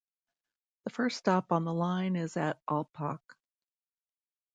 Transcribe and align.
The 0.83 0.89
first 0.89 1.17
stop 1.19 1.51
on 1.51 1.63
the 1.63 1.73
line 1.75 2.15
is 2.15 2.35
at 2.35 2.59
Alpbach. 2.65 3.19